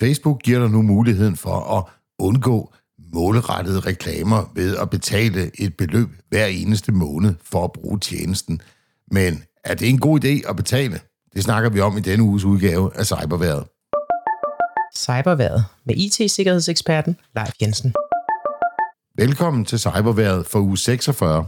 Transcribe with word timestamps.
Facebook 0.00 0.42
giver 0.42 0.58
dig 0.58 0.70
nu 0.70 0.82
muligheden 0.82 1.36
for 1.36 1.78
at 1.78 1.84
undgå 2.18 2.72
målrettede 3.14 3.80
reklamer 3.80 4.52
ved 4.54 4.76
at 4.76 4.90
betale 4.90 5.50
et 5.60 5.76
beløb 5.76 6.08
hver 6.28 6.46
eneste 6.46 6.92
måned 6.92 7.34
for 7.42 7.64
at 7.64 7.72
bruge 7.72 7.98
tjenesten. 7.98 8.60
Men 9.10 9.42
er 9.64 9.74
det 9.74 9.88
en 9.88 9.98
god 9.98 10.24
idé 10.24 10.50
at 10.50 10.56
betale? 10.56 11.00
Det 11.34 11.44
snakker 11.44 11.70
vi 11.70 11.80
om 11.80 11.96
i 11.96 12.00
denne 12.00 12.24
uges 12.24 12.44
udgave 12.44 12.90
af 12.94 13.06
Cyberværet. 13.06 13.64
Cyberværet 14.96 15.64
med 15.86 15.94
IT-sikkerhedseksperten 15.96 17.16
Leif 17.36 17.52
Jensen. 17.62 17.94
Velkommen 19.18 19.64
til 19.64 19.78
Cyberværet 19.78 20.46
for 20.46 20.58
uge 20.58 20.78
46. 20.78 21.46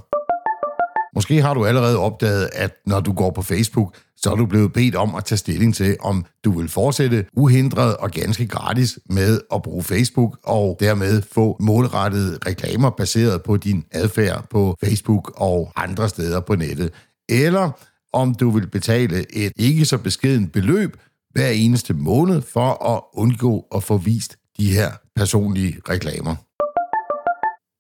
Måske 1.19 1.43
har 1.43 1.55
du 1.55 1.65
allerede 1.65 1.99
opdaget, 1.99 2.49
at 2.53 2.73
når 2.87 3.01
du 3.01 3.13
går 3.13 3.31
på 3.31 3.43
Facebook, 3.43 3.97
så 4.17 4.31
er 4.31 4.35
du 4.35 4.47
blevet 4.47 4.73
bedt 4.73 4.95
om 4.95 5.15
at 5.15 5.25
tage 5.25 5.39
stilling 5.39 5.75
til, 5.75 5.97
om 6.01 6.25
du 6.45 6.59
vil 6.59 6.69
fortsætte 6.69 7.27
uhindret 7.33 7.97
og 7.97 8.11
ganske 8.11 8.47
gratis 8.47 8.99
med 9.11 9.41
at 9.55 9.63
bruge 9.63 9.83
Facebook, 9.83 10.39
og 10.43 10.77
dermed 10.81 11.23
få 11.33 11.57
målrettede 11.61 12.39
reklamer 12.47 12.91
baseret 12.91 13.43
på 13.43 13.57
din 13.57 13.85
adfærd 13.93 14.47
på 14.51 14.77
Facebook 14.85 15.33
og 15.37 15.73
andre 15.77 16.09
steder 16.09 16.41
på 16.41 16.55
nettet. 16.55 16.91
Eller 17.29 17.71
om 18.13 18.35
du 18.35 18.51
vil 18.51 18.67
betale 18.67 19.37
et 19.37 19.53
ikke 19.57 19.85
så 19.85 19.99
beskeden 19.99 20.49
beløb 20.49 20.97
hver 21.31 21.49
eneste 21.49 21.95
måned 21.95 22.43
for 22.43 22.95
at 22.95 23.01
undgå 23.15 23.67
at 23.75 23.83
få 23.83 23.97
vist 23.97 24.37
de 24.59 24.73
her 24.73 24.91
personlige 25.17 25.77
reklamer. 25.89 26.48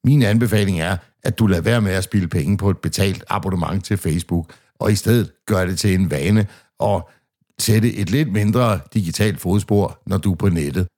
Min 0.04 0.22
anbefaling 0.22 0.80
er, 0.80 0.96
at 1.22 1.38
du 1.38 1.46
lader 1.46 1.62
være 1.62 1.80
med 1.80 1.92
at 1.92 2.04
spille 2.04 2.28
penge 2.28 2.56
på 2.56 2.70
et 2.70 2.78
betalt 2.78 3.24
abonnement 3.28 3.84
til 3.84 3.96
Facebook, 3.96 4.52
og 4.78 4.92
i 4.92 4.94
stedet 4.94 5.32
gør 5.46 5.66
det 5.66 5.78
til 5.78 5.94
en 5.94 6.10
vane 6.10 6.46
og 6.78 7.10
sætte 7.58 7.94
et 7.94 8.10
lidt 8.10 8.32
mindre 8.32 8.80
digitalt 8.94 9.40
fodspor, 9.40 10.02
når 10.06 10.18
du 10.18 10.32
er 10.32 10.36
på 10.36 10.48
nettet. 10.48 10.88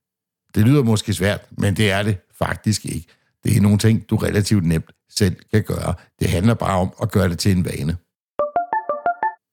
Det 0.55 0.67
lyder 0.67 0.83
måske 0.83 1.15
svært, 1.15 1.41
men 1.51 1.77
det 1.77 1.91
er 1.91 2.03
det 2.03 2.19
faktisk 2.39 2.85
ikke. 2.85 3.07
Det 3.45 3.57
er 3.57 3.61
nogle 3.61 3.79
ting, 3.79 4.11
du 4.11 4.17
relativt 4.17 4.67
nemt 4.67 4.91
selv 5.11 5.37
kan 5.53 5.63
gøre. 5.63 5.95
Det 6.21 6.29
handler 6.29 6.55
bare 6.55 6.79
om 6.79 6.93
at 7.03 7.11
gøre 7.11 7.29
det 7.29 7.39
til 7.39 7.57
en 7.57 7.65
vane. 7.65 7.97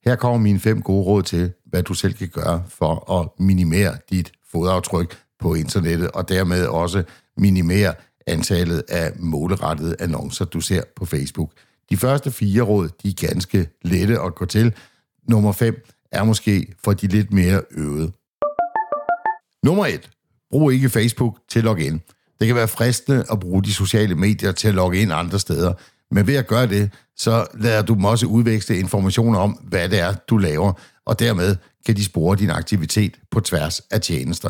Her 0.06 0.16
kommer 0.16 0.38
mine 0.38 0.60
fem 0.60 0.82
gode 0.82 1.06
råd 1.06 1.24
til, 1.24 1.54
hvad 1.66 1.84
du 1.84 1.94
selv 1.94 2.14
kan 2.14 2.28
gøre 2.28 2.64
for 2.68 3.20
at 3.20 3.30
minimere 3.40 3.98
dit 4.10 4.32
fodaftryk 4.52 5.18
på 5.40 5.54
internettet, 5.54 6.12
og 6.12 6.30
dermed 6.30 6.66
også 6.66 7.04
minimere 7.38 7.94
antallet 8.28 8.84
af 8.90 9.12
målrettede 9.20 9.96
annoncer, 10.00 10.46
du 10.46 10.62
ser 10.62 10.82
på 10.96 11.06
Facebook. 11.06 11.52
De 11.90 11.98
første 11.98 12.32
fire 12.32 12.62
råd, 12.62 12.90
de 13.04 13.10
er 13.10 13.28
ganske 13.28 13.70
lette 13.82 14.20
at 14.20 14.36
gå 14.36 14.46
til. 14.46 14.76
Nummer 15.30 15.52
5 15.52 15.86
er 16.12 16.24
måske 16.24 16.74
for 16.84 16.94
de 16.94 17.08
lidt 17.08 17.34
mere 17.34 17.62
øvede. 17.72 18.12
Nummer 19.64 19.86
1. 19.86 20.10
Brug 20.52 20.72
ikke 20.72 20.90
Facebook 20.90 21.38
til 21.50 21.60
at 21.60 21.66
logge 21.66 21.86
ind. 21.86 22.00
Det 22.40 22.48
kan 22.48 22.56
være 22.56 22.68
fristende 22.68 23.26
at 23.32 23.40
bruge 23.40 23.64
de 23.64 23.74
sociale 23.74 24.16
medier 24.16 24.52
til 24.52 24.68
at 24.68 24.74
logge 24.74 25.02
ind 25.02 25.14
andre 25.14 25.40
steder, 25.40 25.74
men 26.12 26.28
ved 26.28 26.36
at 26.36 26.48
gøre 26.48 26.68
det, 26.68 26.92
så 27.16 27.48
lader 27.54 27.82
du 27.82 27.94
dem 27.94 28.06
også 28.06 28.26
udveksle 28.26 28.80
informationer 28.80 29.40
om, 29.40 29.52
hvad 29.52 29.90
det 29.90 30.00
er, 30.00 30.14
du 30.14 30.38
laver, 30.38 30.74
og 31.06 31.20
dermed 31.20 31.56
kan 31.86 31.96
de 31.96 32.04
spore 32.04 32.36
din 32.36 32.50
aktivitet 32.50 33.20
på 33.32 33.40
tværs 33.40 33.80
af 33.80 34.02
tjenester. 34.02 34.50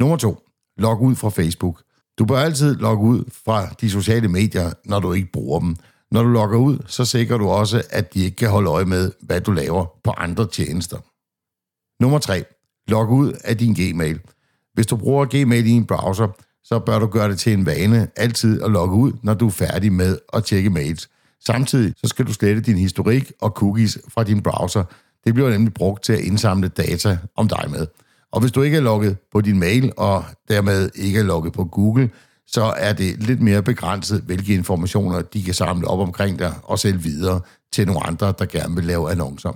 Nummer 0.00 0.16
2. 0.16 0.38
Log 0.78 1.02
ud 1.02 1.16
fra 1.16 1.28
Facebook. 1.30 1.82
Du 2.18 2.24
bør 2.24 2.38
altid 2.38 2.74
logge 2.74 3.04
ud 3.04 3.24
fra 3.44 3.66
de 3.80 3.90
sociale 3.90 4.28
medier, 4.28 4.72
når 4.84 5.00
du 5.00 5.12
ikke 5.12 5.32
bruger 5.32 5.60
dem. 5.60 5.76
Når 6.10 6.22
du 6.22 6.28
logger 6.28 6.58
ud, 6.58 6.78
så 6.86 7.04
sikrer 7.04 7.38
du 7.38 7.48
også, 7.48 7.82
at 7.90 8.14
de 8.14 8.24
ikke 8.24 8.36
kan 8.36 8.50
holde 8.50 8.70
øje 8.70 8.84
med, 8.84 9.12
hvad 9.20 9.40
du 9.40 9.52
laver 9.52 9.86
på 10.04 10.10
andre 10.10 10.46
tjenester. 10.46 10.98
Nummer 12.02 12.18
3. 12.18 12.44
Log 12.88 13.10
ud 13.10 13.32
af 13.44 13.58
din 13.58 13.74
Gmail. 13.74 14.20
Hvis 14.74 14.86
du 14.86 14.96
bruger 14.96 15.26
Gmail 15.30 15.66
i 15.66 15.70
en 15.70 15.86
browser, 15.86 16.28
så 16.64 16.78
bør 16.78 16.98
du 16.98 17.06
gøre 17.06 17.28
det 17.28 17.38
til 17.38 17.52
en 17.52 17.66
vane 17.66 18.08
altid 18.16 18.62
at 18.62 18.70
logge 18.70 18.96
ud, 18.96 19.12
når 19.22 19.34
du 19.34 19.46
er 19.46 19.50
færdig 19.50 19.92
med 19.92 20.18
at 20.32 20.44
tjekke 20.44 20.70
mails. 20.70 21.08
Samtidig 21.46 21.94
så 21.96 22.08
skal 22.08 22.26
du 22.26 22.32
slette 22.32 22.60
din 22.62 22.78
historik 22.78 23.32
og 23.40 23.50
cookies 23.50 23.98
fra 24.08 24.24
din 24.24 24.42
browser. 24.42 24.84
Det 25.24 25.34
bliver 25.34 25.50
nemlig 25.50 25.74
brugt 25.74 26.04
til 26.04 26.12
at 26.12 26.20
indsamle 26.20 26.68
data 26.68 27.18
om 27.36 27.48
dig 27.48 27.64
med. 27.70 27.86
Og 28.34 28.40
hvis 28.40 28.52
du 28.52 28.62
ikke 28.62 28.76
er 28.76 28.80
logget 28.80 29.16
på 29.32 29.40
din 29.40 29.58
mail, 29.58 29.92
og 29.96 30.24
dermed 30.48 30.90
ikke 30.94 31.18
er 31.18 31.22
logget 31.22 31.52
på 31.52 31.64
Google, 31.64 32.10
så 32.46 32.62
er 32.62 32.92
det 32.92 33.22
lidt 33.22 33.42
mere 33.42 33.62
begrænset, 33.62 34.20
hvilke 34.20 34.54
informationer 34.54 35.22
de 35.22 35.42
kan 35.42 35.54
samle 35.54 35.88
op 35.88 35.98
omkring 35.98 36.38
dig 36.38 36.54
og 36.62 36.78
sælge 36.78 37.02
videre 37.02 37.40
til 37.72 37.86
nogle 37.86 38.06
andre, 38.06 38.34
der 38.38 38.44
gerne 38.44 38.74
vil 38.74 38.84
lave 38.84 39.10
annoncer. 39.10 39.52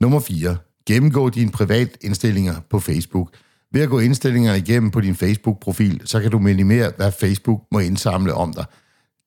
Nummer 0.00 0.20
4. 0.20 0.56
Gennemgå 0.86 1.30
dine 1.30 1.50
privatindstillinger 1.50 2.54
på 2.70 2.80
Facebook. 2.80 3.30
Ved 3.72 3.82
at 3.82 3.88
gå 3.88 3.98
indstillingerne 3.98 4.58
igennem 4.58 4.90
på 4.90 5.00
din 5.00 5.16
Facebook-profil, 5.16 6.02
så 6.04 6.20
kan 6.20 6.30
du 6.30 6.38
minimere, 6.38 6.92
hvad 6.96 7.12
Facebook 7.20 7.60
må 7.72 7.78
indsamle 7.78 8.34
om 8.34 8.52
dig. 8.52 8.64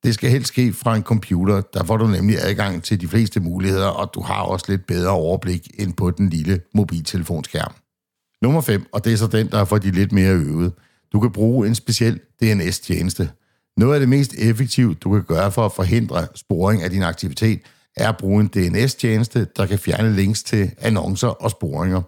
Det 0.03 0.13
skal 0.13 0.29
helst 0.29 0.47
ske 0.47 0.73
fra 0.73 0.95
en 0.95 1.03
computer, 1.03 1.62
der 1.62 1.84
får 1.84 1.97
du 1.97 2.07
nemlig 2.07 2.38
adgang 2.41 2.84
til 2.84 3.01
de 3.01 3.07
fleste 3.07 3.39
muligheder, 3.39 3.88
og 3.88 4.12
du 4.13 4.22
har 4.22 4.41
også 4.41 4.66
lidt 4.69 4.88
bedre 4.88 5.12
overblik 5.12 5.68
end 5.79 5.94
på 5.94 6.12
den 6.12 6.29
lille 6.29 6.62
mobiltelefonskærm. 6.75 7.73
Nummer 8.41 8.61
5, 8.61 8.85
og 8.91 9.05
det 9.05 9.13
er 9.13 9.17
så 9.17 9.27
den, 9.27 9.50
der 9.51 9.59
er 9.59 9.66
for 9.66 9.77
de 9.77 9.91
lidt 9.91 10.11
mere 10.11 10.33
øvede. 10.33 10.72
Du 11.13 11.19
kan 11.19 11.31
bruge 11.31 11.67
en 11.67 11.75
speciel 11.75 12.19
DNS-tjeneste. 12.41 13.29
Noget 13.77 13.94
af 13.94 14.00
det 14.00 14.09
mest 14.09 14.33
effektive, 14.38 14.94
du 14.94 15.11
kan 15.11 15.23
gøre 15.23 15.51
for 15.51 15.66
at 15.66 15.72
forhindre 15.72 16.27
sporing 16.35 16.83
af 16.83 16.89
din 16.89 17.03
aktivitet, 17.03 17.59
er 17.97 18.09
at 18.09 18.17
bruge 18.17 18.41
en 18.41 18.47
DNS-tjeneste, 18.47 19.47
der 19.57 19.66
kan 19.66 19.79
fjerne 19.79 20.16
links 20.16 20.44
til 20.44 20.72
annoncer 20.77 21.27
og 21.27 21.51
sporinger. 21.51 22.01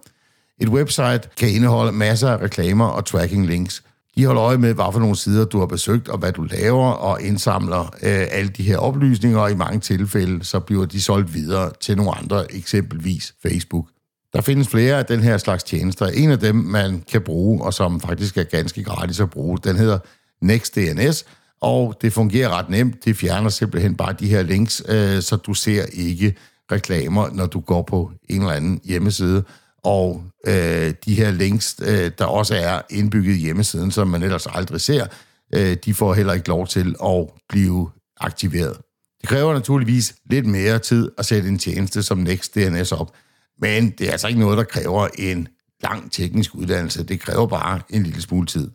Et 0.60 0.68
website 0.68 1.20
kan 1.36 1.48
indeholde 1.48 1.92
masser 1.92 2.28
af 2.30 2.42
reklamer 2.42 2.86
og 2.86 3.04
tracking 3.04 3.46
links. 3.46 3.82
De 4.16 4.24
holder 4.24 4.42
øje 4.42 4.58
med, 4.58 4.74
hvad 4.74 4.84
for 4.92 5.00
nogle 5.00 5.16
sider 5.16 5.44
du 5.44 5.58
har 5.58 5.66
besøgt, 5.66 6.08
og 6.08 6.18
hvad 6.18 6.32
du 6.32 6.42
laver, 6.42 6.90
og 6.90 7.22
indsamler 7.22 7.80
øh, 7.80 8.26
alle 8.30 8.50
de 8.50 8.62
her 8.62 8.78
oplysninger, 8.78 9.38
og 9.38 9.50
i 9.50 9.54
mange 9.54 9.80
tilfælde, 9.80 10.44
så 10.44 10.60
bliver 10.60 10.86
de 10.86 11.02
solgt 11.02 11.34
videre 11.34 11.70
til 11.80 11.96
nogle 11.96 12.18
andre, 12.18 12.54
eksempelvis 12.54 13.34
Facebook. 13.42 13.86
Der 14.32 14.40
findes 14.40 14.68
flere 14.68 14.98
af 14.98 15.06
den 15.06 15.20
her 15.20 15.38
slags 15.38 15.64
tjenester. 15.64 16.06
En 16.06 16.30
af 16.30 16.38
dem, 16.38 16.54
man 16.56 17.02
kan 17.10 17.22
bruge, 17.22 17.62
og 17.64 17.74
som 17.74 18.00
faktisk 18.00 18.36
er 18.36 18.44
ganske 18.44 18.84
gratis 18.84 19.20
at 19.20 19.30
bruge, 19.30 19.58
den 19.64 19.76
hedder 19.76 19.98
NextDNS, 20.42 21.24
og 21.60 21.98
det 22.02 22.12
fungerer 22.12 22.58
ret 22.58 22.70
nemt. 22.70 23.04
Det 23.04 23.16
fjerner 23.16 23.48
simpelthen 23.48 23.96
bare 23.96 24.12
de 24.12 24.28
her 24.28 24.42
links, 24.42 24.82
øh, 24.88 25.22
så 25.22 25.36
du 25.36 25.54
ser 25.54 25.84
ikke 25.92 26.34
reklamer, 26.72 27.30
når 27.32 27.46
du 27.46 27.60
går 27.60 27.82
på 27.82 28.10
en 28.30 28.40
eller 28.40 28.52
anden 28.52 28.80
hjemmeside. 28.84 29.44
Og 29.84 30.24
øh, 30.46 30.94
de 31.04 31.14
her 31.14 31.30
links, 31.30 31.76
øh, 31.82 32.10
der 32.18 32.24
også 32.24 32.54
er 32.54 32.80
indbygget 32.90 33.34
i 33.34 33.38
hjemmesiden, 33.38 33.90
som 33.90 34.08
man 34.08 34.22
ellers 34.22 34.46
aldrig 34.46 34.80
ser, 34.80 35.06
øh, 35.54 35.76
de 35.84 35.94
får 35.94 36.14
heller 36.14 36.32
ikke 36.32 36.48
lov 36.48 36.66
til 36.66 36.94
at 37.04 37.26
blive 37.48 37.90
aktiveret. 38.20 38.76
Det 39.20 39.28
kræver 39.28 39.54
naturligvis 39.54 40.14
lidt 40.30 40.46
mere 40.46 40.78
tid 40.78 41.10
at 41.18 41.26
sætte 41.26 41.48
en 41.48 41.58
tjeneste 41.58 42.02
som 42.02 42.18
NextDNS 42.18 42.92
op, 42.92 43.12
men 43.60 43.90
det 43.90 44.08
er 44.08 44.12
altså 44.12 44.28
ikke 44.28 44.40
noget, 44.40 44.58
der 44.58 44.64
kræver 44.64 45.08
en 45.18 45.48
lang 45.82 46.12
teknisk 46.12 46.54
uddannelse. 46.54 47.04
Det 47.04 47.20
kræver 47.20 47.46
bare 47.46 47.80
en 47.90 48.02
lille 48.02 48.22
smule 48.22 48.46
tid. 48.46 48.70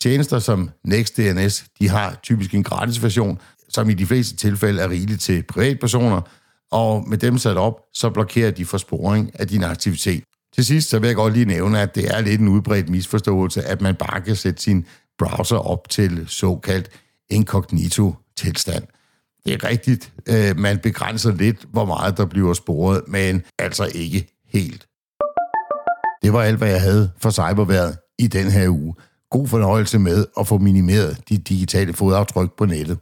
Tjenester 0.00 0.38
som 0.38 0.70
NextDNS, 0.84 1.64
de 1.80 1.88
har 1.88 2.18
typisk 2.22 2.54
en 2.54 2.62
gratis 2.62 3.02
version, 3.02 3.38
som 3.68 3.90
i 3.90 3.94
de 3.94 4.06
fleste 4.06 4.36
tilfælde 4.36 4.82
er 4.82 4.88
rigeligt 4.90 5.20
til 5.20 5.42
privatpersoner, 5.42 6.20
og 6.70 7.08
med 7.08 7.18
dem 7.18 7.38
sat 7.38 7.56
op, 7.56 7.80
så 7.92 8.10
blokerer 8.10 8.50
de 8.50 8.64
for 8.64 8.78
sporing 8.78 9.40
af 9.40 9.48
din 9.48 9.64
aktivitet. 9.64 10.24
Til 10.54 10.64
sidst 10.64 10.88
så 10.88 10.98
vil 10.98 11.06
jeg 11.06 11.16
godt 11.16 11.32
lige 11.32 11.44
nævne, 11.44 11.80
at 11.80 11.94
det 11.94 12.16
er 12.16 12.20
lidt 12.20 12.40
en 12.40 12.48
udbredt 12.48 12.88
misforståelse, 12.88 13.62
at 13.62 13.80
man 13.80 13.94
bare 13.94 14.20
kan 14.20 14.36
sætte 14.36 14.62
sin 14.62 14.86
browser 15.18 15.56
op 15.56 15.88
til 15.88 16.24
såkaldt 16.28 16.88
incognito-tilstand. 17.30 18.84
Det 19.48 19.64
er 19.64 19.68
rigtigt, 19.68 20.12
øh, 20.28 20.58
man 20.58 20.78
begrænser 20.78 21.32
lidt, 21.32 21.66
hvor 21.72 21.84
meget 21.84 22.16
der 22.16 22.26
bliver 22.26 22.54
sporet, 22.54 23.02
men 23.06 23.42
altså 23.58 23.90
ikke 23.94 24.26
helt. 24.52 24.86
Det 26.22 26.32
var 26.32 26.42
alt, 26.42 26.58
hvad 26.58 26.68
jeg 26.68 26.80
havde 26.80 27.10
for 27.18 27.30
cyberværet 27.30 27.96
i 28.18 28.26
den 28.26 28.50
her 28.50 28.68
uge. 28.68 28.94
God 29.30 29.48
fornøjelse 29.48 29.98
med 29.98 30.26
at 30.40 30.46
få 30.46 30.58
minimeret 30.58 31.18
de 31.28 31.38
digitale 31.38 31.92
fodaftryk 31.92 32.50
på 32.58 32.64
nettet. 32.64 32.98